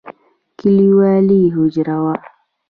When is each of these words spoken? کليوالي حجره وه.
کليوالي 0.59 1.41
حجره 1.55 1.95
وه. 2.03 2.15